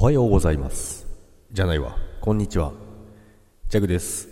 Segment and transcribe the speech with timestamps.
[0.00, 1.08] はようございます。
[1.50, 1.96] じゃないわ。
[2.20, 2.72] こんにちは。
[3.68, 4.28] ジャグです。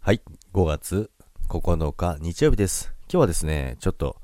[0.00, 0.20] はい。
[0.52, 1.12] 5月
[1.48, 2.92] 9日日曜日です。
[3.02, 4.16] 今日はですね、ちょっと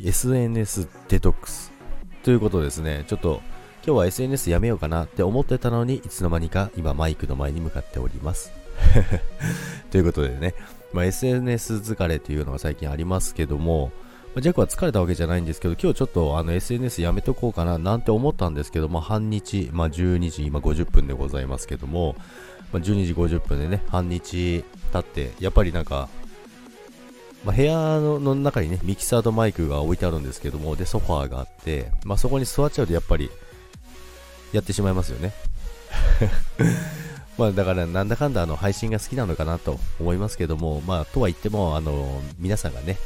[0.00, 1.72] SNS デトックス
[2.22, 3.04] ということですね。
[3.06, 3.42] ちょっと
[3.84, 8.52] 今日は SNS やめようかなって思ってたのに、いつの間にか今マイクの前に向かっております。
[9.92, 10.54] ということでね、
[10.94, 13.92] まあ、SNS 疲れというのが最近ありますけども、
[14.36, 22.16] まあジャックは疲れたわけじゃないんですけど、今日ちょっとあの SNS やめとこうかななんて思ったんですけども、半日、まあ、12時今50分でございますけども、
[22.70, 26.10] まあ、12時50分でね、半日経って、やっぱりなんか、
[27.46, 33.30] まあ、部屋のの中にね、ミキサーとマイクが置いてあるんですけども、で、ソファーがあって、まあ、そこに座っちゃうとやっぱり、
[34.52, 35.32] やってしまいますよね。
[37.38, 42.98] まあだからなんだかんだあの配信が好きなのかなと思いますけども、まあとは言っても、あの、皆さんがね、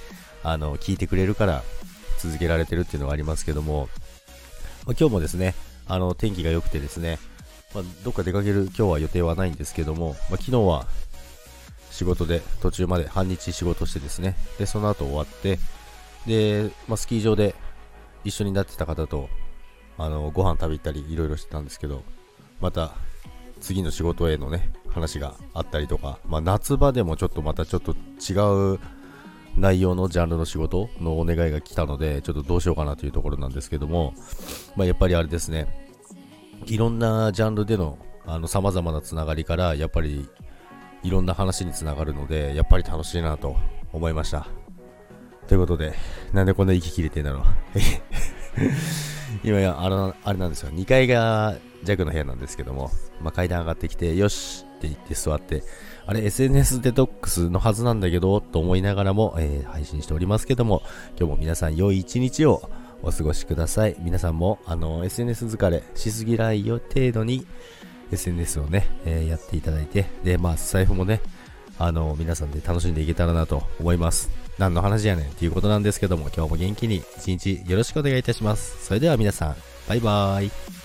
[0.42, 1.62] あの、聞いてくれるから
[2.18, 3.88] 続けられてるっていうのがありますけども、
[4.86, 5.54] まあ、今日もですね、
[5.86, 7.18] あの、天気が良くてですね、
[7.74, 10.86] まあ、どっか出かける今日は予定はないんですけども、まあ、昨日は
[11.90, 15.58] 仕事で途中まで半日仕事してですね、で、その後終わって、
[16.26, 17.54] で、まあ、スキー場で
[18.24, 19.28] 一緒になってた方と、
[19.98, 22.02] あの、ご飯食べたりいろいろしてたんですけど、
[22.60, 22.92] また
[23.60, 28.80] 次の仕事へのね、話があったりとか、まあ、夏場でもちょっとまたちょっと違う
[29.56, 34.14] 内容のジャンルの仕事のお願いが来たので、ちょっとどうしようかなというところなんですけども、
[34.76, 35.66] まあ、やっぱりあれですね、
[36.66, 37.98] いろんなジャンルでの
[38.46, 40.28] さまざまなつながりから、やっぱり
[41.02, 43.56] いろんな話につながるので、やっぱり楽しいなと
[43.92, 44.46] 思いました。
[45.46, 45.94] ということで、
[46.32, 47.42] なんでこんな息切れてんだろう。
[49.44, 52.90] 今やあの、あれなんですよ、2階が弱の部屋なんですけども、
[53.22, 55.62] まあ、階段上がってきて、よしって言って座って、
[56.06, 60.82] あれ SNS デトックスのはずなんだけど、と思いながらも、えー配信しておりますけども、
[61.18, 62.68] 今日も皆さん良い一日を
[63.02, 63.96] お過ごしください。
[64.00, 67.46] 皆さんも、あの、SNS 疲れしすぎないよ程度に、
[68.12, 71.20] SNS をね、えーやっていただいて、で、まあ、財布もね、
[71.78, 74.49] あの、皆さんで楽しんでいけたらなと思います。
[74.60, 78.84] 何の話やねんっていうことなんですけども、今日も元気に一日よろしくお願いいたします。
[78.84, 79.56] それでは皆さん、
[79.88, 80.79] バイバーイ。